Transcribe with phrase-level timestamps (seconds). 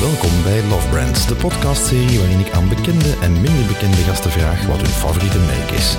[0.00, 4.66] Welkom bij Love Brands, de podcastserie waarin ik aan bekende en minder bekende gasten vraag
[4.66, 5.96] wat hun favoriete merk is.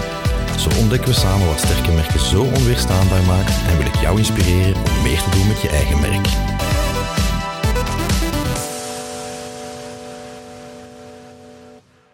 [0.63, 4.76] Zo ontdekken we samen wat sterke merken zo onweerstaanbaar maakt en wil ik jou inspireren
[4.76, 6.27] om meer te doen met je eigen merk.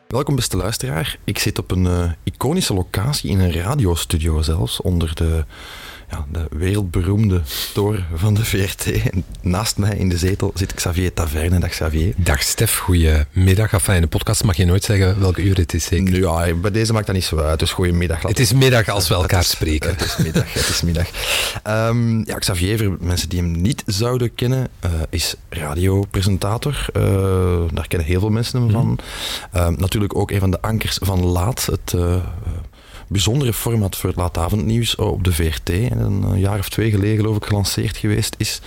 [0.08, 1.20] Welkom beste luisteraar.
[1.23, 5.45] Ik zit op een uh, iconische locatie in een radiostudio zelfs, onder de
[6.10, 7.41] ja, de wereldberoemde
[7.73, 8.86] toren van de VRT.
[9.12, 11.59] En naast mij in de zetel zit Xavier Taverne.
[11.59, 12.14] Dag Xavier.
[12.18, 13.73] Dag Stef, goedemiddag.
[13.73, 16.20] Enfin, in de podcast mag je nooit zeggen welke uur het is, zeker?
[16.20, 17.59] Ja, bij deze maakt dat niet zo uit.
[17.59, 18.22] Dus goedemiddag.
[18.22, 19.90] Het is middag als we elkaar spreken.
[19.90, 21.08] Het is middag, het is middag.
[21.67, 26.86] Um, ja, Xavier, voor mensen die hem niet zouden kennen, uh, is radiopresentator.
[26.98, 27.03] Uh,
[27.73, 28.88] daar kennen heel veel mensen hem van.
[28.88, 28.98] Mm.
[29.55, 31.95] Uh, natuurlijk ook een van de ankers van Laat, het
[33.07, 35.70] bijzondere format voor het laatavondnieuws op de VRT.
[35.70, 38.61] En een jaar of twee geleden geloof ik gelanceerd geweest is.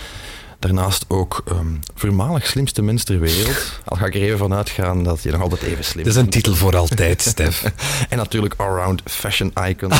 [0.59, 3.73] Daarnaast ook um, voormalig slimste mens ter wereld.
[3.85, 6.07] Al ga ik er even van uitgaan dat je nog altijd even slim bent.
[6.07, 7.73] Dat is een titel voor altijd, Stef.
[8.09, 9.93] en natuurlijk allround fashion icon.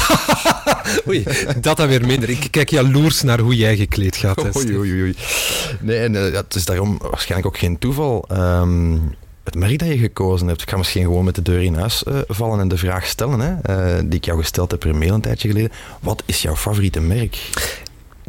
[1.09, 1.25] oei,
[1.61, 2.31] dat dan weer minder.
[2.31, 4.57] Ik kijk jaloers naar hoe jij gekleed gaat.
[4.57, 5.15] oei, oei, oei.
[5.81, 8.25] Nee, en uh, het is daarom waarschijnlijk ook geen toeval.
[8.33, 10.63] Um, het merk dat je gekozen hebt.
[10.63, 13.41] Ik ga misschien gewoon met de deur in huis uh, vallen en de vraag stellen,
[13.41, 13.53] hè,
[13.97, 15.71] uh, die ik jou gesteld heb per mail een tijdje geleden.
[16.01, 17.51] Wat is jouw favoriete merk?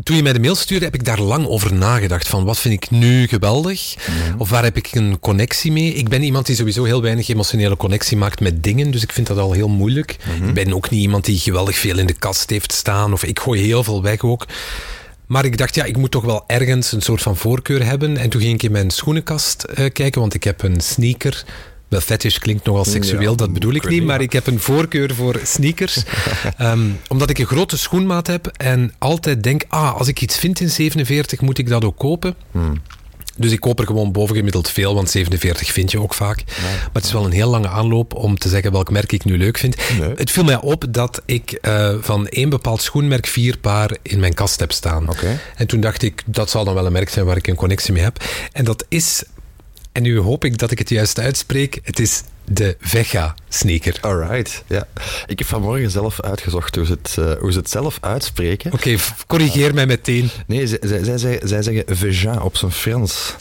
[0.04, 2.28] Toen je mij de mail stuurde, heb ik daar lang over nagedacht.
[2.28, 3.96] Van wat vind ik nu geweldig?
[4.08, 4.40] Mm.
[4.40, 5.94] Of waar heb ik een connectie mee?
[5.94, 8.92] Ik ben iemand die sowieso heel weinig emotionele connectie maakt met dingen.
[8.92, 10.18] Dus ik vind dat al heel moeilijk.
[10.26, 10.48] Mm -hmm.
[10.48, 13.14] Ik ben ook niet iemand die geweldig veel in de kast heeft staan.
[13.14, 14.46] Of ik gooi heel veel weg ook.
[15.32, 18.18] Maar ik dacht, ja, ik moet toch wel ergens een soort van voorkeur hebben.
[18.18, 21.44] En toen ging ik in mijn schoenenkast uh, kijken, want ik heb een sneaker.
[21.88, 24.04] Wel, fetish klinkt nogal seksueel, ja, dat bedoel ik niet.
[24.04, 26.04] Maar ik heb een voorkeur voor sneakers.
[26.62, 30.60] um, omdat ik een grote schoenmaat heb en altijd denk, ah, als ik iets vind
[30.60, 32.36] in 47, moet ik dat ook kopen.
[32.52, 32.82] Hmm.
[33.36, 36.44] Dus ik koop er gewoon bovengemiddeld veel, want 47 vind je ook vaak.
[36.62, 39.38] Maar het is wel een heel lange aanloop om te zeggen welk merk ik nu
[39.38, 39.76] leuk vind.
[40.16, 44.34] Het viel mij op dat ik uh, van één bepaald schoenmerk vier paar in mijn
[44.34, 45.10] kast heb staan.
[45.10, 45.40] Okay.
[45.56, 47.94] En toen dacht ik, dat zal dan wel een merk zijn waar ik een connectie
[47.94, 48.24] mee heb.
[48.52, 49.24] En dat is,
[49.92, 52.22] en nu hoop ik dat ik het juist uitspreek, het is
[52.54, 53.98] de Vega sneaker.
[54.02, 54.88] Alright, ja.
[55.26, 58.74] Ik heb vanmorgen zelf uitgezocht hoe ze het, uh, hoe ze het zelf uitspreken.
[58.74, 60.30] Oké, okay, corrigeer uh, mij meteen.
[60.48, 63.36] Nee, zij, zij, zij, zij zeggen Vega op zijn Frans.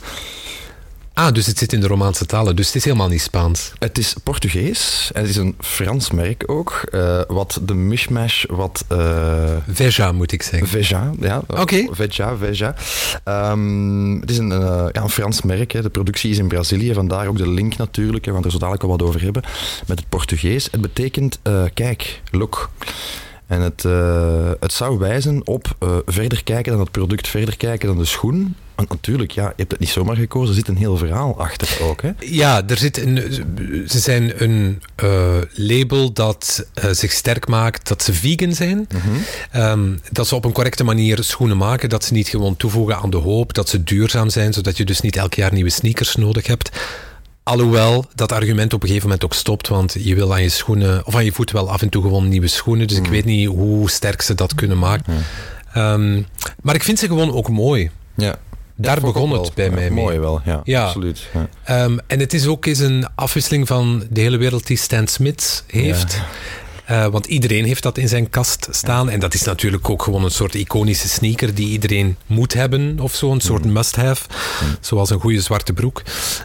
[1.15, 3.73] Ah, dus het zit in de Romaanse talen, dus het is helemaal niet Spaans.
[3.79, 6.89] Het is Portugees en het is een Frans merk ook.
[6.95, 8.85] Uh, wat de mishmash, wat...
[8.93, 10.69] Uh, Veja moet ik zeggen.
[10.69, 11.43] Veja, ja.
[11.47, 11.61] Oké.
[11.61, 11.89] Okay.
[11.93, 12.75] Veja, Veja.
[13.53, 15.73] Um, het is een, uh, ja, een Frans merk.
[15.73, 15.83] Hè.
[15.83, 18.93] De productie is in Brazilië, vandaar ook de link natuurlijk, hè, want er zullen dadelijk
[18.93, 19.43] al wat over hebben,
[19.87, 20.69] met het Portugees.
[20.71, 21.39] Het betekent,
[21.75, 22.71] kijk, look.
[23.47, 23.83] En het,
[24.61, 28.57] het zou wijzen op verder kijken dan het product, verder kijken dan de schoen.
[28.81, 31.79] Want natuurlijk, ja, je hebt het niet zomaar gekozen, er zit een heel verhaal achter
[31.83, 32.03] ook.
[32.03, 32.11] Hè?
[32.19, 33.33] Ja, er zit een,
[33.89, 38.77] ze zijn een uh, label dat zich sterk maakt dat ze vegan zijn.
[38.77, 39.63] Mm -hmm.
[39.63, 43.11] um, dat ze op een correcte manier schoenen maken, dat ze niet gewoon toevoegen aan
[43.11, 46.47] de hoop, dat ze duurzaam zijn, zodat je dus niet elk jaar nieuwe sneakers nodig
[46.47, 46.71] hebt.
[47.43, 51.07] Alhoewel dat argument op een gegeven moment ook stopt, want je wil aan je schoenen,
[51.07, 52.89] of aan je voet wel af en toe gewoon nieuwe schoenen.
[52.89, 53.05] Dus mm.
[53.05, 55.15] ik weet niet hoe sterk ze dat kunnen maken.
[55.15, 55.83] Mm.
[55.83, 56.27] Um,
[56.63, 57.91] maar ik vind ze gewoon ook mooi.
[58.15, 58.39] Ja.
[58.81, 60.21] Daar begon het bij mij mooi mee.
[60.21, 60.85] wel, ja, ja.
[60.85, 61.29] absoluut.
[61.67, 61.85] Ja.
[61.85, 65.65] Um, en het is ook eens een afwisseling van de hele wereld die Stan Smith
[65.67, 66.21] heeft.
[66.91, 69.07] Uh, want iedereen heeft dat in zijn kast staan.
[69.07, 69.13] Ja.
[69.13, 73.01] En dat is natuurlijk ook gewoon een soort iconische sneaker die iedereen moet hebben.
[73.01, 73.73] Of zo, een soort mm.
[73.73, 74.23] must-have.
[74.65, 74.77] Mm.
[74.81, 76.03] Zoals een goede zwarte broek.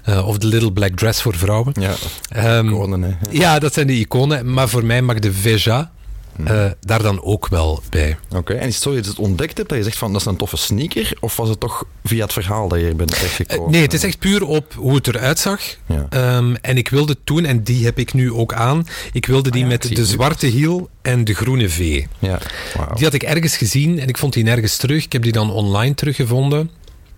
[0.09, 1.73] Uh, of de little black dress voor vrouwen.
[1.79, 3.01] Ja, um, iconen.
[3.03, 3.11] Hè.
[3.29, 4.53] Ja, dat zijn de iconen.
[4.53, 5.91] Maar voor mij mag de Veja
[6.39, 8.17] uh, daar dan ook wel bij.
[8.27, 8.57] Oké, okay.
[8.57, 10.27] en is het zo dat je het ontdekt hebt dat je zegt van dat is
[10.27, 11.17] een toffe sneaker?
[11.19, 13.65] Of was het toch via het verhaal dat je er bent terechtgekomen?
[13.65, 15.61] Uh, nee, het is echt puur op hoe het eruit zag.
[15.85, 16.37] Ja.
[16.37, 19.63] Um, en ik wilde toen, en die heb ik nu ook aan, ik wilde die
[19.63, 22.03] ah, ja, met de zwarte hiel en de groene V.
[22.19, 22.39] Ja.
[22.75, 22.95] Wow.
[22.95, 25.03] Die had ik ergens gezien en ik vond die nergens terug.
[25.03, 26.69] Ik heb die dan online teruggevonden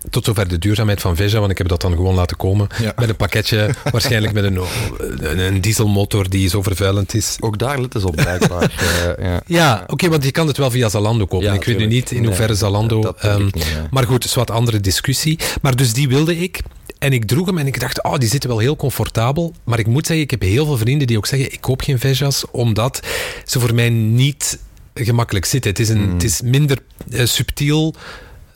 [0.10, 2.68] tot zover de duurzaamheid van Veja, want ik heb dat dan gewoon laten komen.
[2.82, 2.94] Ja.
[2.96, 4.60] Met een pakketje, waarschijnlijk met een,
[5.40, 7.38] een, dieselmotor die zo vervuilend is.
[7.40, 8.72] Ook daar letten ze op, blijkbaar.
[9.20, 11.54] uh, ja, ja oké, okay, want je kan het wel via Zalando kopen.
[11.54, 13.14] ik weet nu niet in hoeverre nee, Zalando...
[13.26, 15.40] Um, niet, maar goed, is wat andere discussie.
[15.62, 16.62] Maar dus die wilde ik.
[17.00, 19.54] En ik droeg hem en ik dacht, oh, die zitten wel heel comfortabel.
[19.64, 22.00] Maar ik moet zeggen, ik heb heel veel vrienden die ook zeggen, ik koop geen
[22.00, 23.08] Vejas, omdat
[23.46, 24.60] ze voor mij niet
[24.94, 25.72] gemakkelijk zitten.
[25.72, 26.14] Het is, een, mm.
[26.14, 26.78] het is minder
[27.10, 27.96] uh, subtiel...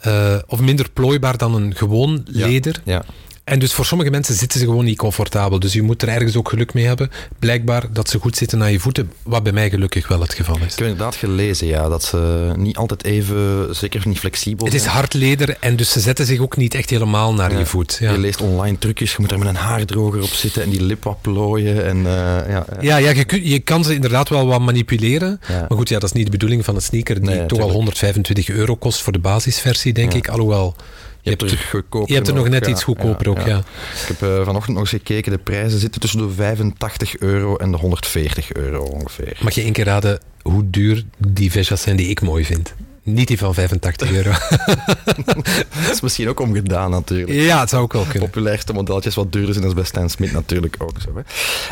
[0.08, 2.82] Uh, of minder plooibaar dan een gewoon leder.
[2.86, 3.04] Ja.
[3.44, 5.60] En dus voor sommige mensen zitten ze gewoon niet comfortabel.
[5.60, 7.12] Dus je moet er ergens ook geluk mee hebben.
[7.40, 10.56] Blijkbaar dat ze goed zitten aan je voeten, wat bij mij gelukkig wel het geval
[10.56, 10.72] is.
[10.72, 14.82] Ik heb inderdaad gelezen, ja, dat ze niet altijd even, zeker niet flexibel Het is
[14.82, 14.94] zijn.
[14.94, 17.58] hardleder en dus ze zetten zich ook niet echt helemaal naar Ja.
[17.58, 17.98] je voet.
[18.00, 18.12] Ja.
[18.12, 21.04] Je leest online trucjes, je moet er met een haardroger op zitten en die lip
[21.04, 21.86] wat plooien.
[21.86, 22.04] En, eh,
[22.52, 22.98] ja, ja.
[22.98, 25.40] Ja, je, kun- je kan ze inderdaad wel wat manipuleren.
[25.48, 27.48] Maar goed, ja, dat is niet de bedoeling van een sneaker die Nee, toch al
[27.56, 27.74] tuurlijk.
[27.74, 30.28] 125 euro kost voor de basisversie, denk ik.
[30.28, 30.76] Alhoewel,
[31.22, 33.58] Je hebt er goedkoper je hebt er nog net ja, iets goedkoper ook, ja.
[33.58, 37.72] Ik heb eh, vanochtend nog eens gekeken, de prijzen zitten tussen de 85 euro en
[37.72, 39.38] de 140 euro ongeveer.
[39.44, 42.74] Mag je één keer raden hoe duur die Vejas zijn die ik mooi vind?
[43.04, 44.32] Niet die van 85 euro.
[45.84, 47.40] Dat is misschien ook omgedaan natuurlijk.
[47.40, 48.30] ja, het zou ook wel kunnen.
[48.30, 51.10] populairste modelletjes wat duurder zijn, is bij Stan Smith natuurlijk ook zo.
[51.16, 51.22] Hè.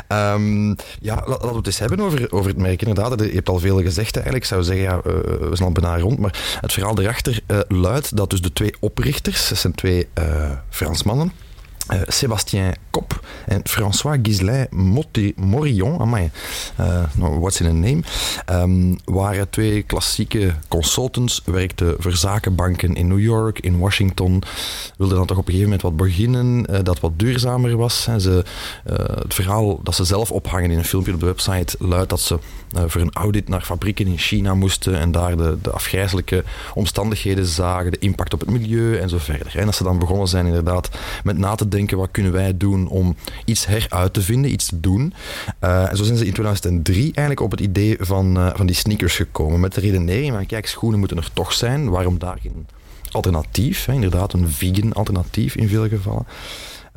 [0.08, 0.68] Ehm,
[1.02, 2.82] ja, la- laten we het eens hebben over, over het merk.
[2.82, 4.44] Inderdaad, je hebt al veel gezegd eigenlijk.
[4.44, 5.04] Ik zou zeggen, ja, eh,
[5.50, 6.20] we zijn al bijna rond.
[6.20, 10.52] Maar het verhaal erachter eh, luidt dat dus de twee oprichters, dat zijn twee eh,
[10.70, 11.32] Fransmannen,
[11.90, 16.32] eh, Sébastien Kop en François Gislain Motti- Morillon, amai,
[17.14, 18.02] nou, what's in a name,
[18.46, 24.44] ehm, waren twee klassieke consultants, werkten voor zakenbanken in New York, in Washington,
[24.98, 28.06] wilden dan toch op een gegeven moment wat beginnen eh, dat wat duurzamer was.
[28.06, 32.40] Het verhaal dat ze zelf ophangen in een filmpje op de website luidt dat ze
[32.88, 36.44] voor een audit naar fabrieken in China moesten en daar de, de afgrijzelijke
[36.74, 39.58] omstandigheden zagen, de impact op het milieu en zo verder.
[39.58, 40.90] En dat ze dan begonnen zijn inderdaad
[41.24, 43.16] met na te denken wat kunnen wij doen om
[43.46, 45.14] iets heruit te vinden, iets te doen.
[45.60, 48.76] Eh, en zo zijn ze in 2003 eigenlijk op het idee van, eh, van die
[48.76, 52.68] sneakers gekomen met de redenering van kijk, schoenen moeten er toch zijn, waarom daar geen
[53.12, 56.26] alternatief, inderdaad een vegan alternatief in veel gevallen.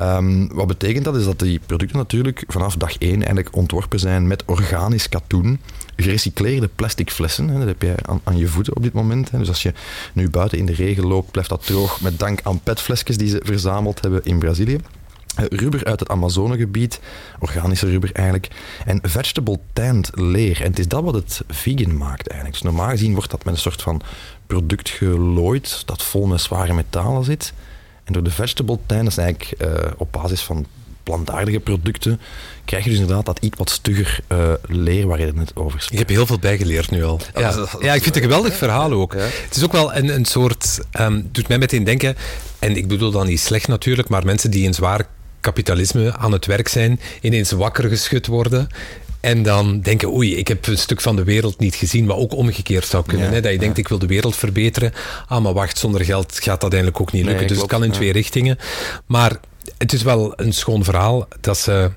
[0.02, 1.16] Ehm, wat betekent dat?
[1.16, 5.60] Is dat die producten natuurlijk vanaf dag één eigenlijk ontworpen zijn met organisch katoen,
[5.96, 7.48] gerecycleerde plastic flessen.
[7.48, 9.30] Hè, dat heb je aan, aan je voeten op dit moment.
[9.30, 9.38] Hè.
[9.38, 9.72] Dus als je
[10.12, 13.40] nu buiten in de regen loopt, blijft dat droog met dank aan petflesjes die ze
[13.44, 14.78] verzameld hebben in Brazilië.
[15.36, 17.00] Eh, Rubber uit het Amazonegebied,
[17.38, 18.48] organische rubber eigenlijk.
[18.84, 20.60] En vegetable tanned leer.
[20.60, 22.60] En het is dat wat het vegan maakt eigenlijk.
[22.60, 24.02] Dus normaal gezien wordt dat met een soort van
[24.46, 27.52] product gelooid dat vol met zware metalen zit.
[28.12, 30.66] En door de vegetable tan, dat is eigenlijk eh, op basis van
[31.02, 32.20] plantaardige producten,
[32.64, 35.74] krijg je dus inderdaad dat iets wat stugger eh, leer waar je het net over
[35.74, 35.98] Ik sprak.
[35.98, 37.20] heb heel veel bijgeleerd nu al.
[37.34, 39.12] Ja, ik vind het een geweldig verhaal ook.
[39.12, 39.18] Ja.
[39.18, 40.80] Het is ook wel een, een soort...
[40.90, 42.16] ehm doet mij meteen denken...
[42.58, 45.06] En ik bedoel dan niet slecht natuurlijk, maar mensen die in zwaar
[45.40, 48.68] kapitalisme aan het werk zijn, ineens wakker geschud worden.
[49.22, 52.34] En dan denken, oei, ik heb een stuk van de wereld niet gezien, wat ook
[52.34, 53.26] omgekeerd zou kunnen.
[53.26, 53.40] Ja, hè?
[53.40, 53.82] Dat je denkt, ja.
[53.82, 54.92] ik wil de wereld verbeteren.
[55.28, 57.48] Ah, maar wacht, zonder geld gaat dat eigenlijk ook niet Nee, lukken.
[57.48, 58.58] dus het kan in twee richtingen.
[59.06, 59.40] Maar
[59.78, 61.90] het is wel een schoon verhaal dat ze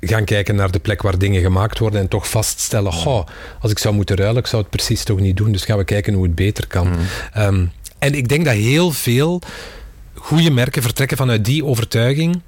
[0.00, 3.26] gaan kijken naar de plek waar dingen gemaakt worden en toch vaststellen, goh,
[3.60, 5.84] als ik zou moeten ruilen, ik zou het precies toch niet doen, dus gaan we
[5.84, 6.88] kijken hoe het beter kan.
[7.32, 7.66] Ehm,
[7.98, 9.40] en ik denk dat heel veel
[10.14, 12.40] goede merken vertrekken vanuit die overtuiging.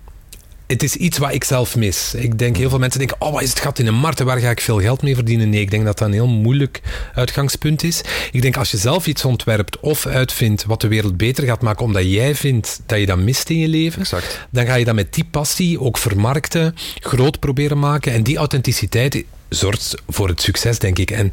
[0.69, 2.15] Het is iets wat ik zelf mis.
[2.15, 4.27] Ik denk, heel veel mensen denken, oh, wat is het gat in de markt en
[4.27, 5.51] waar ga ik veel geld mee verdienen?
[5.51, 6.81] Nee, ik denk dat dat een heel moeilijk
[7.15, 8.01] uitgangspunt is.
[8.33, 11.85] Ik denk, als je zelf iets ontwerpt of uitvindt wat de wereld beter gaat maken,
[11.85, 14.47] omdat jij vindt dat je dat mist in je leven, Exact.
[14.51, 18.13] dan ga je dat met die passie ook vermarkten, groot proberen maken.
[18.13, 21.11] En die authenticiteit zorgt voor het succes, denk ik.
[21.11, 21.31] En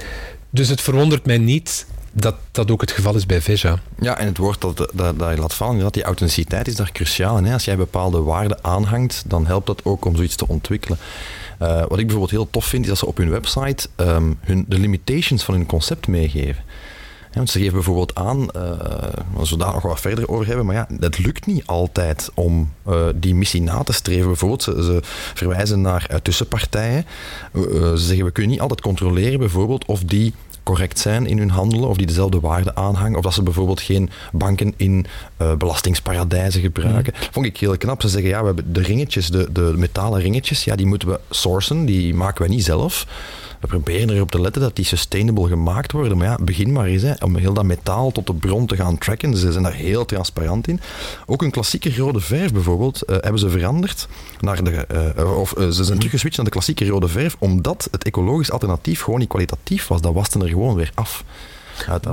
[0.49, 1.85] dus het verwondert mij niet
[2.17, 3.79] dat dat ook het geval is bij Veja.
[3.99, 6.91] Ja, en het woord dat, dat, dat je laat vallen, inderdaad, die authenticiteit is daar
[6.91, 7.43] cruciaal.
[7.43, 7.53] Hè?
[7.53, 10.97] Als jij bepaalde waarden aanhangt, dan helpt dat ook om zoiets te ontwikkelen.
[11.59, 14.65] Eh, wat ik bijvoorbeeld heel tof vind, is dat ze op hun website ehm, hun,
[14.67, 16.63] de limitations van hun concept meegeven.
[17.31, 18.61] Ja, want ze geven bijvoorbeeld aan, eh
[19.49, 23.05] we daar nog wat verder over hebben, maar ja, het lukt niet altijd om eh,
[23.15, 24.27] die missie na te streven.
[24.27, 24.99] Bijvoorbeeld, ze, ze
[25.33, 27.05] verwijzen naar tussenpartijen.
[27.53, 30.33] Ze zeggen, we kunnen niet altijd controleren bijvoorbeeld of die
[30.65, 34.09] correct zijn in hun handelen, of die dezelfde waarden aanhangen, of dat ze bijvoorbeeld geen
[34.31, 35.05] banken in
[35.37, 37.13] eh, belastingsparadijzen gebruiken.
[37.31, 38.01] Vond ik heel knap.
[38.01, 41.19] Ze zeggen, ja, we hebben de ringetjes, de, de metalen ringetjes, ja, die moeten we
[41.29, 43.05] sourcen, die maken wij niet zelf.
[43.59, 46.17] We proberen erop te letten dat die sustainable gemaakt worden.
[46.17, 48.97] Maar ja, begin maar eens hè, om heel dat metaal tot de bron te gaan
[48.97, 49.37] trekken.
[49.37, 50.79] Ze zijn daar heel transparant in.
[51.25, 54.07] Ook een klassieke rode verf bijvoorbeeld eh, hebben ze veranderd.
[54.39, 58.03] Naar de, eh, of eh, ze zijn teruggeswitcht naar de klassieke rode verf, omdat het
[58.03, 60.01] ecologisch alternatief gewoon niet kwalitatief was.
[60.01, 61.23] Dat waste er gewoon weer af.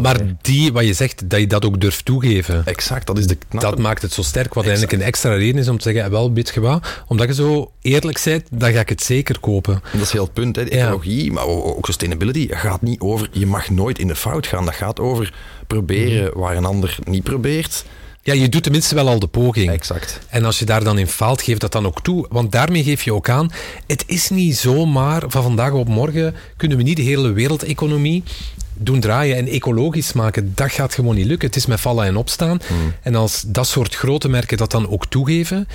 [0.01, 2.63] Maar die, wat je zegt, dat je dat ook durft toegeven.
[2.67, 3.69] Exact, dat is de knappe.
[3.71, 6.33] Dat maakt het zo sterk, wat eigenlijk een extra reden is om te zeggen, wel,
[6.33, 9.83] weet je wat, omdat je zo eerlijk bent, dan ga ik het zeker kopen.
[9.93, 10.57] Dat is heel het punt.
[10.57, 10.63] Hè.
[10.63, 10.69] Ja.
[10.69, 14.65] ecologie, maar ook ook sustainability, gaat niet over je mag nooit in de fout gaan.
[14.65, 15.35] Dat gaat over
[15.67, 16.39] proberen Mhm.
[16.39, 17.85] waar een ander niet probeert.
[18.25, 19.71] Ja, je doet tenminste wel al de poging.
[19.71, 20.19] Exact.
[20.29, 22.27] En als je daar dan in faalt, geef dat dan ook toe.
[22.31, 23.51] Want daarmee geef je ook aan,
[23.87, 28.23] het is niet zomaar van vandaag op morgen kunnen we niet de hele wereldeconomie
[28.75, 31.49] doen draaien en ecologisch maken, dat gaat gewoon niet lukken.
[31.49, 32.61] Het is met vallen en opstaan.
[32.67, 32.93] Hmm.
[33.03, 35.69] En als dat soort grote merken dat dan ook toegeven,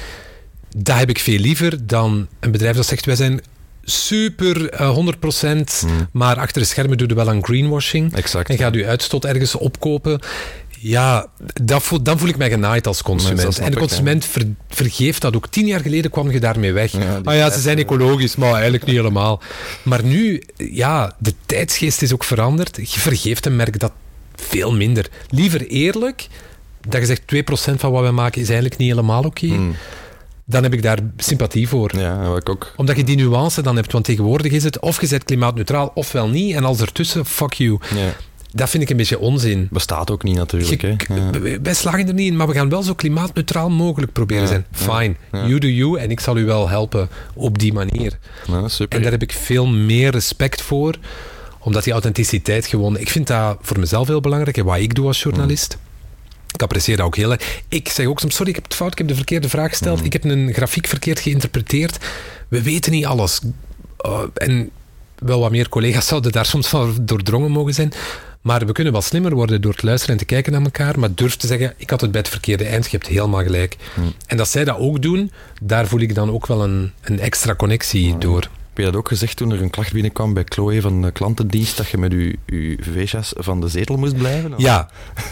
[0.75, 3.41] dat heb ik veel liever dan een bedrijf dat zegt, wij zijn
[3.83, 4.97] super eh,
[5.85, 8.09] 100%, maar achter de schermen doe je wel aan greenwashing.
[8.09, 8.17] Hmm.
[8.17, 8.49] Exact.
[8.49, 10.19] En gaat u uitstoot ergens opkopen.
[10.79, 11.27] Ja,
[11.63, 13.59] dat voel, dan voel ik mij genaaid als consument.
[13.59, 15.47] en de consument ver- vergeeft dat ook.
[15.47, 16.91] Tien jaar geleden kwam je daarmee weg.
[16.91, 19.41] Ja, ah ja, ze zijn ecologisch, maar eigenlijk niet helemaal.
[19.83, 22.75] Maar nu, ja, de tijdsgeest is ook veranderd.
[22.75, 23.91] Je vergeeft een merk dat
[24.35, 25.07] veel minder.
[25.29, 26.27] Liever eerlijk,
[26.87, 29.47] dat je zegt 2% van wat we maken is eigenlijk niet helemaal oké.
[29.47, 29.75] Hmm.
[30.45, 31.91] Dan heb ik daar sympathie voor.
[31.99, 32.73] Ja, ik ook.
[32.75, 33.91] Omdat je die nuance dan hebt.
[33.91, 36.55] Want tegenwoordig is het of je zet klimaatneutraal ofwel niet.
[36.55, 37.79] En als ertussen, fuck you.
[37.95, 38.13] Ja.
[38.51, 39.67] Dat vind ik een beetje onzin.
[39.71, 40.81] Bestaat ook niet natuurlijk.
[40.81, 41.15] Je- hè.
[41.15, 41.59] Ja.
[41.61, 44.65] wij- slagen er niet in, maar we gaan wel zo klimaatneutraal mogelijk proberen Ja, zijn.
[44.71, 45.15] Fine.
[45.31, 45.45] ja.
[45.47, 48.17] You do you en ik zal u wel helpen op die manier.
[48.65, 48.97] Super.
[48.97, 50.95] En daar heb ik veel meer respect voor,
[51.59, 52.97] omdat die authenticiteit gewoon...
[52.97, 55.77] Ik vind dat voor mezelf heel belangrijk en wat ik doe als journalist.
[56.53, 57.61] Ik apprecieer dat ook heel erg.
[57.67, 60.05] Ik zeg ook soms, sorry, ik heb het fout, ik heb de verkeerde vraag gesteld.
[60.05, 61.97] Ik heb een grafiek verkeerd geïnterpreteerd.
[62.47, 63.39] We weten niet alles.
[64.05, 64.69] Uh, en
[65.19, 67.91] wel wat meer collega's zouden daar soms wel doordrongen mogen zijn.
[68.47, 70.99] Maar we kunnen wel slimmer worden door te luisteren en te kijken naar elkaar.
[70.99, 73.77] Maar durf te zeggen, ik had het bij het verkeerde eind, je hebt helemaal gelijk.
[74.27, 77.55] En dat zij dat ook doen, daar voel ik dan ook wel een, een extra
[77.55, 78.49] connectie door.
[78.77, 81.77] Heb je dat ook gezegd toen er een klacht binnenkwam bij Chloe van de klantendienst
[81.77, 82.77] dat je met je, je
[83.37, 84.53] van de zetel moest blijven?
[84.57, 84.89] Ja,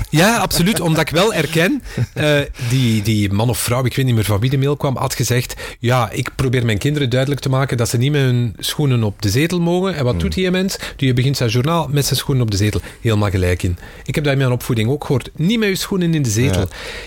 [0.10, 0.80] ja absoluut.
[0.80, 1.82] Omdat ik wel erken,
[2.14, 4.98] eh, die, die man of vrouw, ik weet niet meer van wie de mail kwam,
[4.98, 8.54] had gezegd, ja, ik probeer mijn kinderen duidelijk te maken dat ze niet met hun
[8.60, 9.96] schoenen op de zetel mogen.
[9.96, 10.78] En wat doet die mens?
[10.96, 12.82] Die begint zijn journaal met zijn schoenen op de zetel.
[13.02, 13.78] Helemaal gelijk in.
[14.06, 15.30] Ik heb dat in mijn opvoeding ook gehoord.
[15.36, 16.60] Niet met je schoenen in de zetel.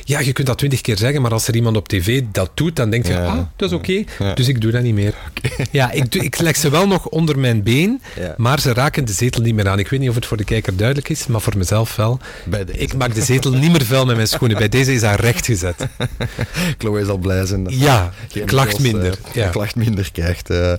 [0.04, 0.20] Ja, Ja.
[0.26, 2.90] je kunt dat twintig keer zeggen, maar als er iemand op tv dat doet, dan
[2.90, 3.26] denk je, Ja.
[3.26, 4.04] ah, dat is oké.
[4.18, 4.34] Ja.
[4.34, 5.14] Dus ik doe dat niet meer.
[5.70, 8.34] Ja, ik, doe- ik leg ze wel nog onder mijn been, Ja.
[8.36, 9.78] maar ze raken de zetel niet meer aan.
[9.78, 12.18] Ik weet niet of het voor de kijker duidelijk is, maar voor mezelf wel.
[12.66, 14.56] Ik maak de zetel niet meer vuil met mijn schoenen.
[14.58, 15.86] Bij deze is hij recht gezet.
[16.78, 17.64] Chloe zal blij zijn.
[17.64, 19.18] dat Ja, geen klacht minder.
[19.28, 19.48] eh, Ja.
[19.48, 20.50] klacht minder krijgt.
[20.50, 20.72] eh.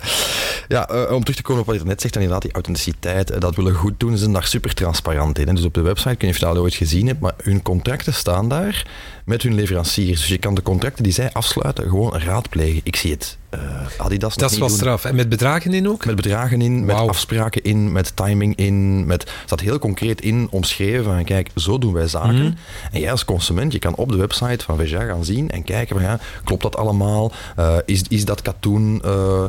[0.68, 3.32] ja, eh, om terug te komen op wat je net zegt, dan inderdaad die authenticiteit,
[3.32, 5.56] eh, dat willen goed doen, ze zijn daar super transparant in.
[5.56, 8.13] Dus op de website, weet niet of je dat ooit gezien hebt, maar hun contracten
[8.13, 8.86] staan daar
[9.25, 10.20] met hun leveranciers.
[10.20, 12.82] Dus je kan de contracten die zij afsluiten gewoon raadplegen.
[12.84, 13.38] Ik zie het.
[13.50, 13.60] Eh,
[13.98, 14.77] Adidas Dat is wel doen.
[14.77, 15.06] straf.
[15.06, 16.06] En met bedragen in ook?
[16.06, 19.06] Met bedragen in, met afspraken in, met timing in.
[19.06, 22.36] Met, staat heel concreet in, omschreven van kijk, zo doen wij zaken.
[22.36, 22.51] Mhm.
[22.91, 25.96] En jij als consument, je kan op de website van Veja gaan zien en kijken
[25.96, 27.32] van ja, klopt dat allemaal?
[27.56, 29.44] Eh, is, is dat katoen eh,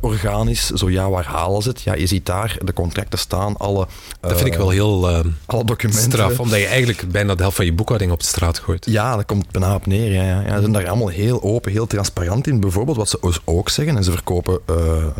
[0.00, 0.66] organisch?
[0.66, 1.82] Zo ja, waar halen ze het?
[1.82, 3.86] Ja, je ziet daar de contracten staan, alle,
[4.20, 5.06] Dat vind ik wel heel
[5.46, 6.02] alle documenten.
[6.02, 8.86] straf, omdat je eigenlijk bijna de helft van je boekhouding op de straat gooit.
[8.90, 10.12] Ja, dat komt bijna op neer.
[10.12, 10.40] Ja, ja.
[10.40, 12.60] ja, ze zijn daar allemaal heel open, heel transparant in.
[12.60, 15.12] Bijvoorbeeld wat ze ook zeggen, en ze verkopen eh, eh,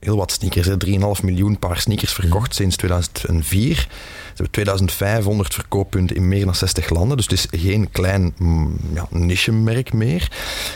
[0.00, 0.66] heel wat sneakers.
[0.66, 0.76] hè.
[0.76, 3.88] 3,5 miljoen paar sneakers verkocht sinds 2004.
[4.34, 7.16] Ze hebben 2500 verkooppunten in meer dan 60 landen.
[7.16, 10.28] Dus het is geen klein mm, ja, niche-merk meer.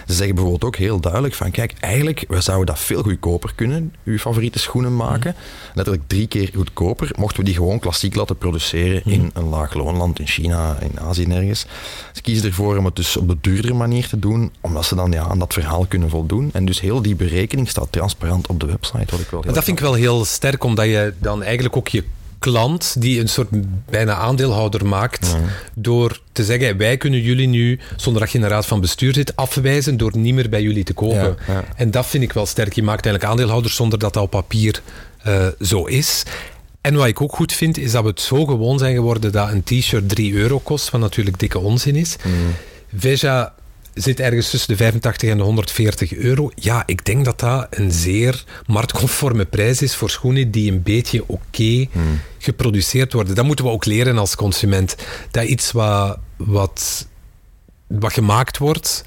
[0.07, 3.95] Ze zeggen bijvoorbeeld ook heel duidelijk van kijk, eigenlijk, we zouden dat veel goedkoper kunnen,
[4.05, 5.35] uw favoriete schoenen maken.
[5.75, 10.27] Letterlijk drie keer goedkoper, mochten we die gewoon klassiek laten produceren in een laagloonland, in
[10.27, 11.67] China, in Azië nergens.
[12.13, 15.13] Ze kiezen ervoor om het dus op de duurdere manier te doen, omdat ze dan
[15.13, 16.51] ja, aan dat verhaal kunnen voldoen.
[16.53, 19.79] En dus heel die berekening staat transparant op de website, wat ik wel Dat vind
[19.79, 22.05] ik wel heel sterk, omdat je dan eigenlijk ook je
[22.39, 23.49] klant, die een soort
[23.91, 25.37] bijna aandeelhouder maakt,
[25.75, 29.15] door te zeggen, wij kunnen jullie nu, zonder dat je in een raad van bestuur
[29.15, 31.37] zit, afwijzen door niet meer bij jullie te kopen.
[31.47, 31.65] Ja, ja.
[31.77, 32.73] En dat vind ik wel sterk.
[32.73, 34.83] Je maakt eigenlijk aandeelhouders zonder dat dat op papier
[35.23, 36.23] eh, zo is.
[36.81, 39.51] En wat ik ook goed vind, is dat we het zo gewoon zijn geworden dat
[39.51, 42.17] een t-shirt 3 euro kost, wat natuurlijk dikke onzin is.
[42.97, 43.55] Veja
[43.97, 46.51] zit ergens tussen de 85 en de 140 euro.
[46.55, 51.25] Ja, ik denk dat dat een zeer marktconforme prijs is voor schoenen die een beetje
[51.27, 51.87] oké
[52.39, 53.35] geproduceerd worden.
[53.35, 54.97] Dat moeten we ook leren als consument.
[55.31, 57.07] Dat iets wat, wat,
[57.87, 59.05] wat gemaakt wordt,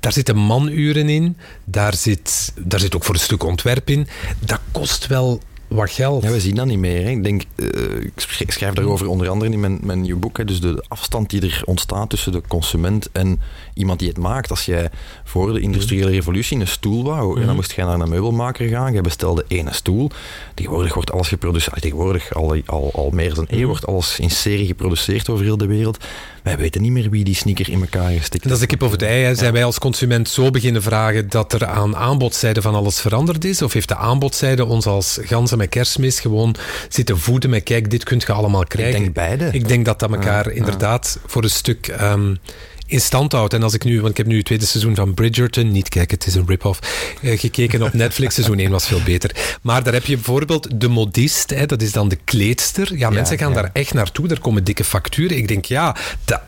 [0.00, 4.06] daar zitten manuren in, daar zit, daar zit ook voor een stuk ontwerp in.
[4.38, 5.40] Dat kost wel
[5.74, 6.22] wat geld.
[6.22, 7.02] Ja, we zien dat niet meer.
[7.02, 7.10] Hè.
[7.10, 7.66] Ik, denk, eh,
[8.00, 10.36] ik sch- ik schrijf daarover onder andere in mijn, mijn nieuw boek.
[10.38, 10.44] Hè.
[10.44, 13.40] Dus de afstand die er ontstaat tussen de consument en
[13.74, 14.50] iemand die het maakt.
[14.50, 14.90] Als jij
[15.24, 18.92] voor de industriële revolutie een stoel wou, en dan moest jij naar een meubelmaker gaan.
[18.92, 20.10] Jij bestelde ene stoel.
[20.54, 21.80] Tegenwoordig wordt alles geproduceerd.
[21.82, 25.56] Tegenwoordig, al, al, al meer dan een eeuw, wordt alles in serie geproduceerd over heel
[25.56, 26.04] de wereld.
[26.42, 28.90] Wij weten niet meer wie die sneaker in elkaar gestikt Dat is de kip of
[28.90, 29.24] het ei.
[29.24, 29.34] Hè.
[29.34, 33.62] Zijn wij als consument zo beginnen vragen dat er aan aanbodzijde van alles veranderd is?
[33.62, 36.54] Of heeft de aanbodzijde ons als ganzen met kerstmis gewoon
[36.88, 38.94] zitten voeden met kijk, dit kunt je allemaal krijgen.
[38.94, 39.48] Ik denk beide.
[39.52, 42.38] Ik denk dat dat elkaar inderdaad voor een stuk um,
[42.86, 43.54] in stand houdt.
[43.54, 46.18] En als ik nu, want ik heb nu het tweede seizoen van Bridgerton, niet kijken,
[46.18, 46.78] het is een rip-off,
[47.20, 48.34] uh, gekeken op Netflix.
[48.34, 49.56] seizoen 1 was veel beter.
[49.62, 52.96] Maar daar heb je bijvoorbeeld de modist, hè, dat is dan de kleedster.
[52.96, 55.36] Ja, mensen gaan daar echt naartoe, daar komen dikke facturen.
[55.36, 56.40] Ik denk, ja, dat,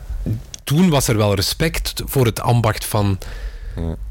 [0.63, 3.17] toen was er wel respect voor het ambacht van,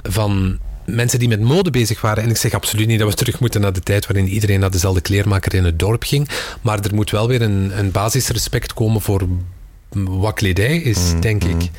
[0.02, 2.23] van mensen die met mode bezig waren.
[2.23, 4.71] En ik zeg absoluut niet dat we terug moeten naar de tijd waarin iedereen naar
[4.71, 6.28] dezelfde kleermaker in het dorp ging.
[6.61, 9.26] Maar er moet wel weer een, een basisrespect komen voor
[9.95, 11.71] wat kledij is, Mm, denk ik.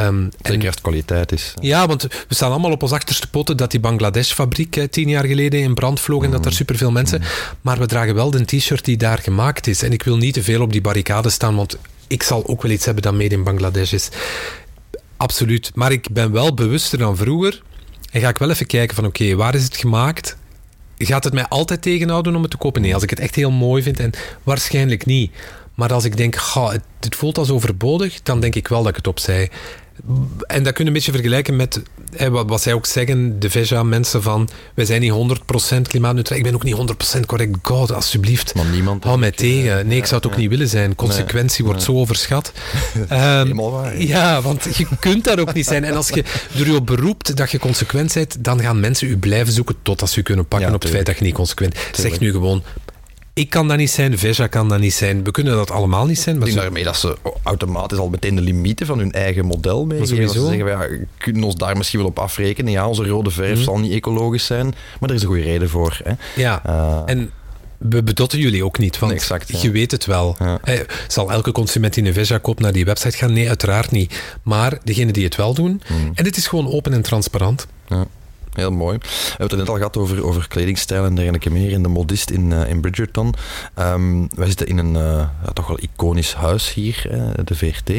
[0.00, 1.54] Um, Zeker als het kwaliteit is.
[1.60, 5.60] Ja, want we staan allemaal op ons achterste potten dat die Bangladesh-fabriek tien jaar geleden
[5.60, 7.22] in brand vloog en dat er superveel mensen...
[7.60, 9.82] Maar we dragen wel de t-shirt die daar gemaakt is.
[9.82, 12.70] En ik wil niet te veel op die barricade staan, want ik zal ook wel
[12.70, 14.08] iets hebben dat made in Bangladesh is.
[15.16, 15.70] Absoluut.
[15.74, 17.62] Maar ik ben wel bewuster dan vroeger.
[18.10, 20.36] En ga ik wel even kijken van oké, okay, waar is het gemaakt?
[20.98, 22.82] Gaat het mij altijd tegenhouden om het te kopen?
[22.82, 24.10] Nee, als ik het echt heel mooi vind en
[24.42, 25.32] waarschijnlijk niet.
[25.74, 28.88] Maar als ik denk, ga, het, het, voelt als overbodig, dan denk ik wel dat
[28.88, 29.50] ik het opzij.
[30.46, 31.82] En dat kun je een beetje vergelijken met
[32.16, 36.38] hè, wat, wat zij ook zeggen, de Veja-mensen van wij zijn niet 100% klimaatneutraal.
[36.38, 37.56] Ik ben ook niet 100% correct.
[37.62, 38.54] God, alsjeblieft.
[38.54, 39.86] Maar niemand hou mij tegen.
[39.86, 40.40] Nee, ik zou het ook ja.
[40.40, 40.94] niet willen zijn.
[40.94, 41.96] Consequentie Nee, wordt nee.
[41.96, 42.52] zo overschat.
[43.10, 44.02] um, waar.
[44.02, 45.84] ja, want je kunt daar ook niet zijn.
[45.84, 46.24] En als je
[46.58, 50.10] er je op beroept dat je consequent bent, dan gaan mensen u blijven zoeken totdat
[50.10, 51.96] ze u kunnen pakken Ja, op het feit dat je niet consequent bent.
[51.96, 52.62] Zeg nu gewoon,
[53.34, 55.24] ik kan dat niet zijn, Veja kan dat niet zijn.
[55.24, 56.36] We kunnen dat allemaal niet zijn.
[56.36, 60.28] Ik denk daarmee dat ze automatisch al meteen de limieten van hun eigen model meegeven.
[60.28, 62.72] Ze zeggen, ja, we kunnen ons daar misschien wel op afrekenen.
[62.72, 63.62] Ja, onze rode verf Mhm.
[63.62, 66.00] zal niet ecologisch zijn, maar er is een goede reden voor.
[66.04, 66.12] Hè.
[66.42, 67.30] Ja, Eh, en
[67.78, 69.58] we bedotten jullie ook niet, want Nee, exact, ja.
[69.62, 70.36] je weet het wel.
[70.38, 70.60] Ja.
[71.08, 73.32] Zal elke consument die een Veja koopt naar die website gaan?
[73.32, 74.22] Nee, uiteraard niet.
[74.42, 76.10] Maar degenen die het wel doen, Mhm.
[76.14, 77.66] en het is gewoon open en transparant.
[77.88, 78.06] Ja,
[78.52, 78.98] heel mooi.
[78.98, 82.30] We hebben het net al gehad over, over kledingstijl en dergelijke meer in de modist
[82.30, 83.34] in, eh, in Bridgerton.
[83.74, 87.02] Ehm, wij zitten in een eh, ja, toch wel iconisch huis hier,
[87.44, 87.90] de VRT.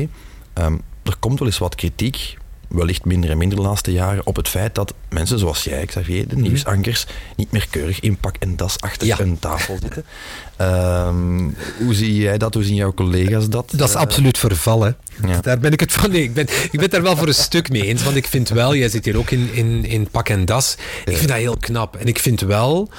[0.53, 4.36] Ehm, er komt wel eens wat kritiek, wellicht minder en minder de laatste jaren, op
[4.36, 7.05] het feit dat mensen zoals jij, Xavier, de nieuwsankers,
[7.36, 9.19] niet meer keurig in pak en das achter Ja.
[9.19, 10.03] een tafel zitten.
[10.63, 11.50] Ehm,
[11.84, 12.53] hoe zie jij dat?
[12.53, 13.72] Hoe zien jouw collega's dat?
[13.75, 14.96] Dat is Eh, absoluut vervallen.
[15.27, 15.39] Ja.
[15.41, 16.12] Daar ben ik het van.
[16.12, 18.03] Nee, ik ben, ik ben het daar wel voor een stuk mee eens.
[18.03, 20.75] Want ik vind wel, jij zit hier ook in, in, in pak en das.
[21.05, 21.96] Ik vind dat heel knap.
[21.96, 22.89] En ik vind wel,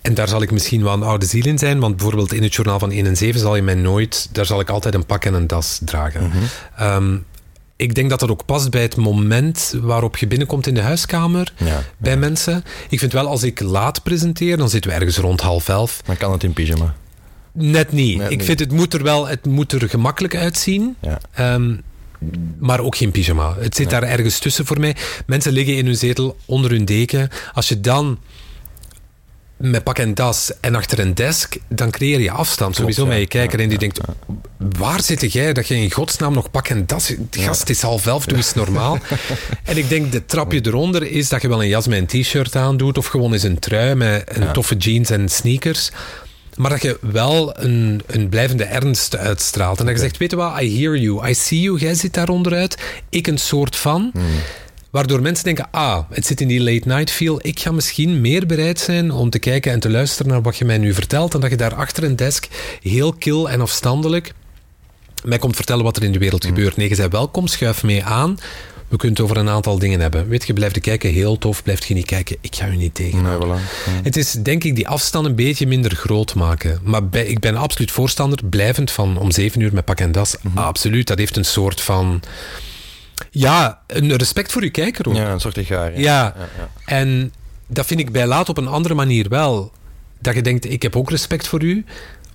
[0.00, 1.78] en daar zal ik misschien wel een oude ziel in zijn.
[1.80, 4.60] Want bijvoorbeeld in het journaal van 1 en 7 zal je mij nooit, daar zal
[4.60, 6.30] ik altijd een pak en een das dragen.
[6.76, 7.16] Ehm,
[7.76, 11.52] ik denk dat dat ook past bij het moment waarop je binnenkomt in de huiskamer
[11.56, 12.64] Ja, bij mensen.
[12.88, 16.00] Ik vind wel, als ik laat presenteer, dan zitten we ergens rond half elf.
[16.06, 16.94] Dan kan het in pyjama.
[17.52, 18.18] Net niet.
[18.18, 18.46] Net ik niet.
[18.46, 20.96] vind het moet er wel, het moet er gemakkelijk uitzien.
[21.00, 21.20] Ja.
[21.32, 21.76] Ehm,
[22.58, 23.56] maar ook geen pyjama.
[23.58, 24.96] Het zit daar ergens tussen voor mij.
[25.26, 27.28] Mensen liggen in hun zetel onder hun deken.
[27.52, 28.18] Als je dan
[29.60, 32.76] met pak en das en achter een desk, dan creëer je afstand.
[32.76, 33.08] Sowieso ja.
[33.08, 34.00] met je kijker Ja, en die denkt,
[34.56, 37.14] waar zit jij dat je in godsnaam nog pak en das...
[37.30, 38.98] Gast, het is half elf, doe eens normaal.
[39.64, 42.56] en ik denk, de trapje eronder is dat je wel een jas met een t-shirt
[42.56, 45.90] aandoet of gewoon eens een trui met een toffe jeans en sneakers.
[46.56, 49.78] Maar dat je wel een, een blijvende ernst uitstraalt.
[49.78, 52.14] En dat je zegt, weet je wat, I hear you, I see you, jij zit
[52.14, 52.76] daar onderuit.
[53.08, 54.12] Ik een soort van.
[54.90, 57.38] Waardoor mensen denken, ah, het zit in die late night feel.
[57.42, 60.64] Ik ga misschien meer bereid zijn om te kijken en te luisteren naar wat je
[60.64, 61.34] mij nu vertelt.
[61.34, 62.46] En dat je daar achter een desk
[62.82, 64.34] heel kil en afstandelijk
[65.24, 66.76] mij komt vertellen wat er in de wereld gebeurt.
[66.76, 68.38] Nee, je zei welkom, schuif mee aan.
[68.90, 70.28] We kunnen het over een aantal dingen hebben.
[70.28, 71.62] Weet je, blijf je kijken, heel tof.
[71.62, 73.22] Blijf je niet kijken, ik ga u niet tegen.
[73.22, 73.46] Nee, voilà.
[73.86, 74.00] Ja.
[74.02, 76.80] Het is denk ik die afstand een beetje minder groot maken.
[76.82, 80.36] Maar bij- ik ben absoluut voorstander, blijvend van om zeven uur met pak en das.
[80.54, 82.22] Absoluut, dat heeft een soort van...
[83.30, 85.14] Ja, een respect voor uw kijker ook.
[85.14, 85.90] Ja, een soort egaar.
[85.92, 85.98] Ja.
[86.00, 86.68] ja, ja.
[86.84, 87.32] En
[87.66, 89.72] dat vind ik bij laat op een andere manier wel.
[90.20, 91.84] Dat je denkt, ik heb ook respect voor u,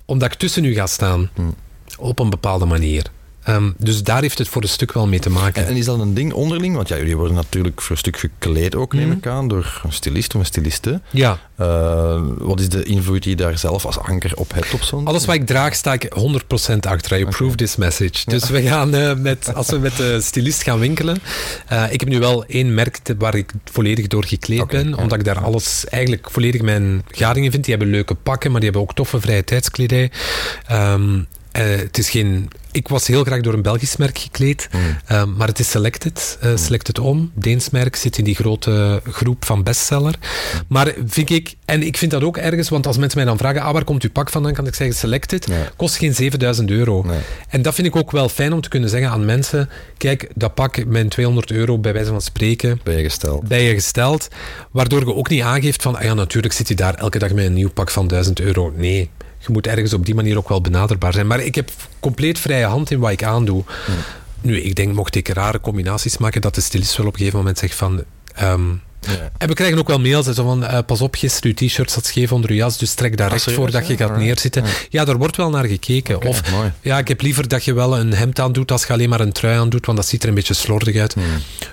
[0.04, 1.30] omdat ik tussen u ga staan.
[1.34, 1.54] Hmm.
[1.98, 3.04] Op een bepaalde manier.
[3.46, 5.62] Ehm, dus daar heeft het voor een stuk wel mee te maken.
[5.62, 6.74] En, en is dat een ding onderling?
[6.76, 9.16] Want ja, jullie worden natuurlijk voor een stuk gekleed ook, neem Mhm.
[9.16, 11.00] ik aan, door een stylist of een styliste.
[11.10, 14.82] ja, Eh, wat is de invloed die je daar zelf als anker op hebt op
[14.82, 15.06] zo'n...
[15.06, 17.18] alles wat ik draag sta ik 100% achter.
[17.18, 18.22] I approve this message.
[18.30, 21.18] Dus we gaan eh, met, als we met de stylist gaan winkelen.
[21.66, 24.94] eh, ik heb nu wel één merk waar ik volledig door gekleed ben.
[24.98, 27.64] Omdat ik daar alles eigenlijk volledig mijn garingen vind.
[27.64, 30.10] Die hebben leuke pakken, maar die hebben ook toffe vrije tijdskledij.
[30.66, 31.18] Ehm,
[31.52, 34.80] eh, het is geen ik was heel graag door een Belgisch merk gekleed, Mm.
[35.06, 36.38] ehm, maar het is Selected.
[36.40, 40.14] eh, Selected Om, Deens merk, zit in die grote groep van bestseller.
[40.68, 43.60] Maar vind ik, en ik vind dat ook ergens, want als mensen mij dan vragen,
[43.60, 47.02] ah, waar komt uw pak vandaan, kan ik zeggen Selected, kost geen 7000 euro.
[47.02, 47.18] Nee.
[47.48, 50.54] En dat vind ik ook wel fijn om te kunnen zeggen aan mensen, kijk, dat
[50.54, 53.48] pak met 200 euro, bij wijze van spreken, Bijgesteld.
[53.48, 54.28] bij je gesteld,
[54.70, 57.44] waardoor je ook niet aangeeft van, ah ja, natuurlijk zit hij daar elke dag met
[57.46, 58.72] een nieuw pak van 1000 euro.
[58.76, 59.10] Nee,
[59.46, 61.26] je moet ergens op die manier ook wel benaderbaar zijn.
[61.26, 63.64] Maar ik heb compleet vrije hand in wat ik aandoe.
[64.40, 67.38] Nu, ik denk, mocht ik rare combinaties maken, dat de stylist wel op een gegeven
[67.38, 68.04] moment zegt van...
[68.34, 68.74] ehm,
[69.06, 69.30] Ja.
[69.38, 72.06] en we krijgen ook wel mails zo van, eh, pas op, gisteren uw t-shirt zat
[72.06, 74.64] scheef onder uw jas, dus trek daar Ah, recht voor dat je gaat neerzitten.
[74.88, 76.22] Ja, daar wordt wel naar gekeken.
[76.22, 76.72] Of, mooi.
[76.80, 79.20] ja, ik heb liever dat je wel een hemd aan doet als je alleen maar
[79.20, 81.14] een trui aan doet, want dat ziet er een beetje slordig uit.
[81.14, 81.24] Hmm.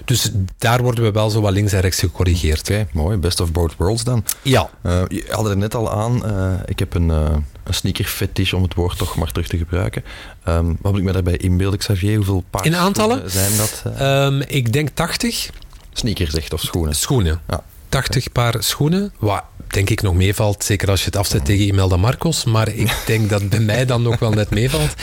[0.06, 2.60] Dus daar worden we wel zo wat links en rechts gecorrigeerd.
[2.70, 3.18] Oké, mooi.
[3.18, 4.24] Best of both worlds dan.
[4.42, 4.70] Ja.
[4.82, 8.54] Eh, je had het net al aan, eh, ik heb een, eh een sneaker fetish,
[8.54, 10.04] om het woord toch maar terug te gebruiken.
[10.44, 12.16] Ehm, wat moet ik me daarbij inbeelden, Xavier?
[12.16, 13.32] Hoeveel paar In aantallen?
[13.32, 13.84] zijn dat?
[13.98, 15.50] Ehm, ik denk 80
[15.98, 16.96] sneakers echt, of schoenen?
[16.96, 17.42] schoenen.
[17.48, 17.64] Ja.
[17.90, 19.14] 80 paar schoenen.
[19.20, 22.44] Wat denk ik nog meevalt, zeker als je het afzet tegen Imelda Marcos.
[22.44, 24.94] Maar ik denk dat bij mij dan nog wel net meevalt.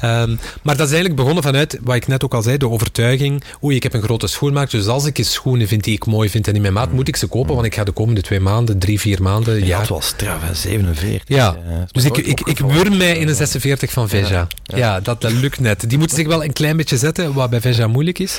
[0.00, 3.42] Ehm, maar dat is eigenlijk begonnen vanuit, wat ik net ook al zei, de overtuiging.
[3.64, 6.30] Oei, ik heb een grote schoenmaak, dus als ik eens schoenen vind die ik mooi
[6.30, 8.40] vind en in mijn maat, moet ik ze kopen, want ik ga de komende twee
[8.40, 9.78] maanden, drie, vier maanden, Ja, ja.
[9.80, 11.22] het was straf, hè, 47.
[11.26, 14.46] Ja, Eh, dus ik, ik, ik wurm mij in een 46 van Veja.
[14.64, 15.88] Ja, dat, dat lukt net.
[15.88, 18.38] Die moeten zich wel een klein beetje zetten, wat bij Veja moeilijk is.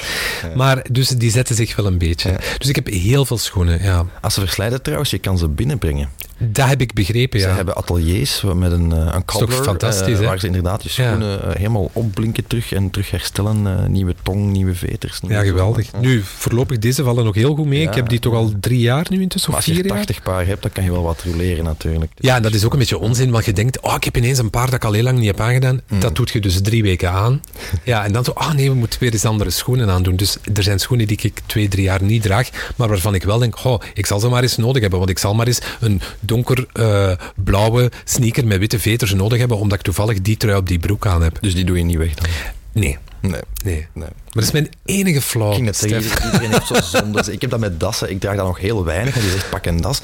[0.56, 2.30] Maar dus die zetten zich wel een beetje.
[2.30, 2.38] Ja.
[2.58, 4.06] Dus ik heb heel veel schoenen, ja.
[4.22, 5.48] Als ze verslijden trouwens, je kan ze
[5.80, 6.24] binnenbrengen.
[6.52, 7.56] Dat heb ik begrepen, Ze ja.
[7.56, 11.56] hebben ateliers met een, eh, een cobbler, fantastisch, eh, waar ze inderdaad je schoenen eh,
[11.56, 13.92] helemaal opblinken terug en terug herstellen.
[13.92, 15.22] nieuwe tong, nieuwe veters.
[15.22, 15.92] nieuwe Ja, geweldig.
[16.02, 17.82] Nu, voorlopig, deze vallen nog heel goed mee.
[17.82, 17.90] Ja.
[17.90, 19.98] ik heb die toch al drie jaar nu intussen, Maar of als je vier er
[19.98, 20.06] jaar.
[20.06, 22.12] 80 paar hebt, dan kan je wel wat roleren natuurlijk.
[22.16, 24.18] Dus Ja, en dat is ook een beetje onzin, want je denkt, oh, ik heb
[24.18, 25.82] ineens een paar dat ik al heel lang niet heb aangedaan.
[25.88, 26.00] Mm.
[26.00, 27.42] Dat doet je dus drie weken aan.
[27.84, 30.16] Ja, en dan zo, ah nee, we moeten weer eens andere schoenen aandoen.
[30.16, 33.40] Dus er zijn schoenen die ik twee, drie jaar niet draag, maar waarvan ik wel
[33.40, 36.02] denk, oh, ik zal ze maar eens nodig hebben, want ik zal maar eens een
[36.20, 40.68] donker eh, blauwe sneaker met witte veters nodig hebben, omdat ik toevallig die trui op
[40.68, 41.38] die broek aan heb.
[41.42, 42.30] Dus die doe je niet weg dan?
[42.72, 43.32] Nee, Nee.
[43.32, 43.42] nee.
[43.64, 43.88] nee.
[43.94, 47.28] Maar dat is mijn enige flaw, Ik ging net zeggen, iedereen heeft zo zondes.
[47.28, 48.10] Ik heb dat met dassen.
[48.10, 49.16] Ik draag dat nog heel weinig.
[49.16, 50.02] En die zegt pak en das.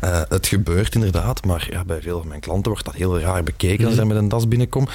[0.00, 1.44] Eh, het gebeurt inderdaad.
[1.44, 4.08] Maar ja, bij veel van mijn klanten wordt dat heel raar bekeken als ik Mhm.
[4.08, 4.88] er met een das binnenkom.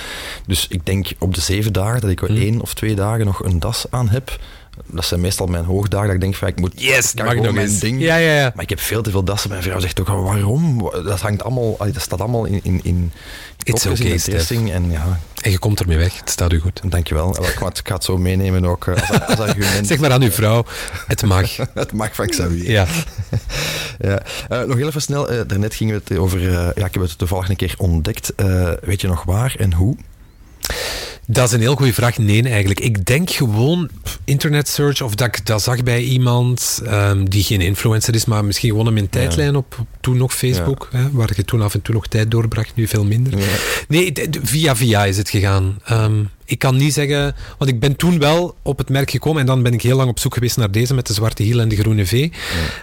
[0.48, 2.42] Dus ik denk op de zeven dagen dat ik er Mhm.
[2.42, 4.40] één of twee dagen nog een das aan heb.
[4.86, 6.06] Dat zijn meestal mijn hoogdagen.
[6.06, 6.72] Dat ik denk van ik moet...
[6.76, 7.80] Yes, kan ik nog mijn eens.
[7.80, 8.02] ding.
[8.02, 8.52] Ja, ja, ja.
[8.56, 9.50] Maar ik heb veel te veel dassen.
[9.50, 10.90] Mijn vrouw zegt ook waarom?
[11.04, 11.78] Dat hangt allemaal...
[11.78, 12.60] Dat staat allemaal in...
[12.64, 13.12] in, in
[13.64, 14.72] It's kopjes, in okay, de.
[14.72, 16.82] En ja, En je komt ermee weg, het staat u goed.
[16.84, 17.34] dankjewel.
[17.34, 19.88] Wel, Ik ga het- zo meenemen ook eh, als, als argument.
[19.88, 20.66] Zeg maar aan uw vrouw,
[21.08, 21.58] het mag.
[21.74, 22.72] Het mag van Xavier.
[22.72, 22.86] Ja.
[24.00, 24.22] Ja.
[24.50, 27.04] Eh, nog heel even snel, eh, daarnet gingen we het over, eh, ja, ik heb
[27.04, 28.36] het toevallig een keer ontdekt.
[28.36, 29.96] Eh, weet je nog waar en hoe?
[31.30, 32.18] Dat is een heel goede vraag.
[32.18, 32.80] Nee, eigenlijk.
[32.80, 33.90] Ik denk gewoon
[34.24, 38.46] internet search of dat ik dat zag bij iemand ehm, die geen influencer is, maar
[38.46, 41.74] misschien gewoon in mijn tijdlijn op, op toen nog Facebook, hè, waar je toen af
[41.74, 43.38] en toe nog tijd doorbracht, nu veel minder.
[43.38, 43.46] Ja.
[43.88, 44.14] Nee,
[44.44, 45.80] via via is het gegaan.
[45.86, 49.48] Ehm, ik kan niet zeggen, want ik ben toen wel op het merk gekomen en
[49.48, 51.70] dan ben ik heel lang op zoek geweest naar deze met de zwarte hiel en
[51.70, 52.30] de groene V.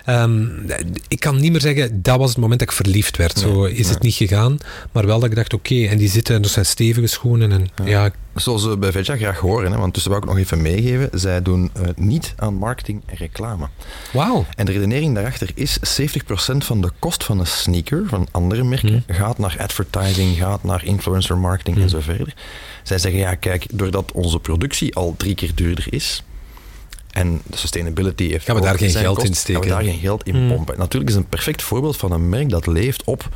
[0.04, 0.46] Ehm,
[1.08, 3.38] ik kan niet meer zeggen, dat was het moment dat ik verliefd werd.
[3.38, 4.58] Zo is het niet gegaan,
[4.92, 7.68] maar wel dat ik dacht, oké, en die zitten, en dat zijn stevige schoenen en
[7.84, 11.08] ja, Zoals we bij Veja graag horen, hè, want tussen wou ik nog even meegeven,
[11.12, 13.68] zij doen eh, niet aan marketing en reclame.
[14.12, 14.44] wauw.
[14.56, 19.04] En de redenering daarachter is, 70% van de kost van een sneaker, van andere merken,
[19.06, 22.34] gaat naar advertising, gaat naar influencer marketing en zo verder.
[22.82, 26.22] Zij zeggen, ja kijk, doordat onze productie al drie keer duurder is,
[27.10, 29.62] en de sustainability heeft Gaan we daar geen geld kost, in steken?
[29.62, 30.48] Gaan we daar geen geld in Hmm.
[30.48, 30.78] pompen.
[30.78, 33.28] Natuurlijk is het een perfect voorbeeld van een merk dat leeft op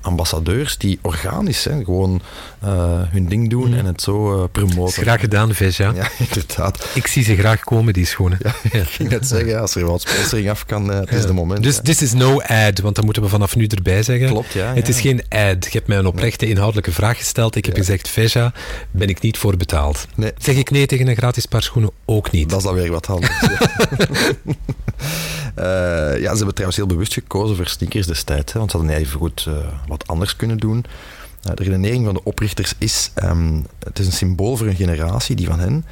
[0.00, 2.20] ambassadeurs die organisch zijn, gewoon
[2.60, 4.84] eh, hun ding doen en het zo Dat promoten.
[4.84, 5.92] is graag gedaan, Vesja.
[5.94, 6.86] Ja, inderdaad.
[6.94, 8.38] Ik zie ze graag komen, die schoenen.
[8.42, 11.32] Ja, ik ging net zeggen, als er wat sponsoring af kan, eh, het is de
[11.32, 11.62] moment.
[11.62, 14.28] Dus this is no ad, want dat moeten we vanaf nu erbij zeggen.
[14.28, 15.64] Klopt, ja, Het is geen ad.
[15.64, 17.56] Je hebt mij een oprechte inhoudelijke vraag gesteld.
[17.56, 18.52] Ik heb gezegd, Vesja,
[18.90, 20.06] ben ik niet voor betaald.
[20.14, 20.32] Nee.
[20.38, 21.90] Zeg ik nee tegen een gratis paar schoenen?
[22.04, 22.48] Ook niet.
[22.48, 23.32] Dat is dan weer wat anders.
[26.26, 26.32] ja.
[26.32, 29.18] Eh, ze hebben trouwens heel bewust gekozen voor sneakers destijds, hè, want ze hadden even
[29.18, 29.48] goed
[29.86, 30.84] wat anders kunnen doen.
[31.46, 35.36] Eh, de redenering van de oprichters is, ehm, het is een symbool voor een generatie,
[35.36, 35.84] die van hen.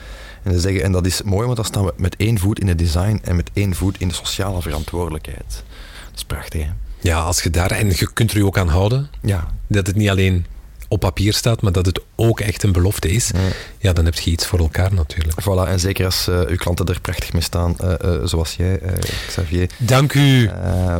[0.43, 2.69] En ze zeggen, en dat is mooi, want dan staan we met één voet in
[2.69, 5.63] het design en met één voet in de sociale verantwoordelijkheid.
[6.11, 6.71] Dat is prachtig, hè?
[7.01, 7.71] Ja, als je daar...
[7.71, 9.09] En je kunt er je ook aan houden.
[9.23, 10.47] Ja, Dat het niet alleen
[10.95, 13.31] op papier staat, maar dat het ook echt een belofte is,
[13.79, 15.43] ja, dan heb je iets voor elkaar natuurlijk.
[15.43, 18.81] Voilà, en zeker als uh, uw klanten er prachtig mee staan, uh, uh, zoals jij,
[19.27, 19.71] Xavier.
[19.79, 20.51] Dank u.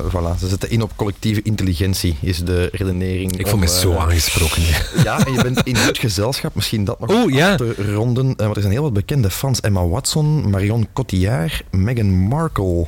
[0.09, 3.39] voilà, ze zetten in op collectieve intelligentie, is de redenering.
[3.39, 4.63] Ik voel me zo aangesproken.
[5.05, 7.57] ja, en je bent in goed gezelschap, misschien dat nog oh, ja.
[7.57, 8.35] te ronden.
[8.37, 9.61] want er zijn heel wat bekende fans.
[9.61, 12.87] Emma Watson, Marion Cotillard, Meghan Markle,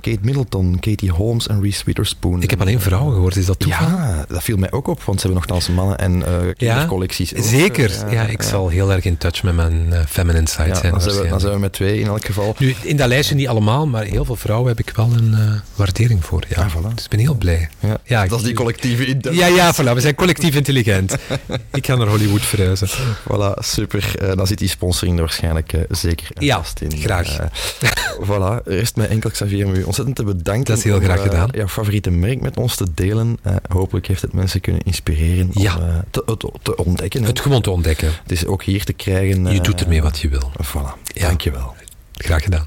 [0.00, 2.42] Kate Middleton, Katie Holmes en Reese Witherspoon.
[2.42, 3.86] Ik heb alleen vrouwen gehoord, is dat toeval?
[3.86, 6.22] Ja, dat viel mij ook op, want ze hebben nogthans mannen en
[6.56, 7.30] kindercollecties.
[7.30, 8.10] Ja, zeker.
[8.10, 10.92] ja, ik zal heel erg in touch met mijn feminine side zijn.
[10.92, 12.54] Dan zijn, we, dan zijn we met twee in elk geval.
[12.58, 15.52] Nu, in dat lijstje niet allemaal, maar heel veel vrouwen heb ik wel een uh,
[15.74, 16.44] waardering voor.
[16.48, 16.56] Ja.
[16.62, 16.94] Ah, voilà.
[16.94, 17.68] Dus ik ben heel blij.
[18.04, 19.54] Ja, dat is die collectieve intelligentie.
[19.56, 19.94] Ja, ja, voilà.
[19.94, 21.16] We zijn collectief intelligent.
[21.72, 22.88] ik ga naar Hollywood verhuizen.
[22.88, 24.12] Voilà, super.
[24.22, 26.96] Uh, dan zit die sponsoring er waarschijnlijk uh, zeker ja, vast in.
[26.96, 27.38] graag.
[28.28, 30.64] voilà, rest mij enkel Xavier om u ontzettend te bedanken.
[30.64, 31.48] Dat is heel graag gedaan.
[31.52, 33.38] jouw favoriete merk met ons te delen.
[33.68, 37.24] hopelijk heeft het mensen kunnen inspireren om te, te, te, ontdekken.
[37.24, 38.12] Het gewoon te ontdekken.
[38.22, 39.52] Het is ook hier te krijgen.
[39.52, 40.50] je doet ermee wat je wil.
[40.64, 41.26] Voilà, ja.
[41.26, 41.74] dankjewel.
[42.12, 42.66] Graag gedaan.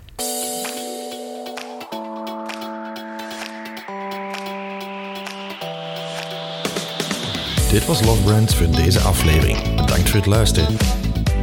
[7.72, 9.76] Dit was Love Brands voor deze aflevering.
[9.76, 10.78] Bedankt voor het luisteren.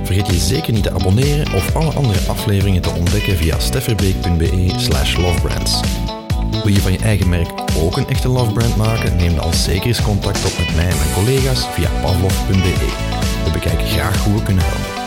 [0.05, 5.17] Vergeet je zeker niet te abonneren of alle andere afleveringen te ontdekken via stefferbeek.be slash
[5.17, 5.81] lovebrands.
[6.51, 9.17] Wil je van je eigen merk ook een echte love brand maken?
[9.17, 12.75] Neem dan zeker eens contact op met mij en mijn collega's via pavlov.be.
[13.45, 14.98] We bekijken graag hoe we kunnen helpen.